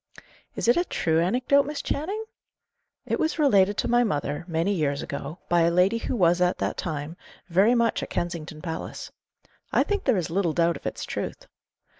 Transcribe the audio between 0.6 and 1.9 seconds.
it a true anecdote, Miss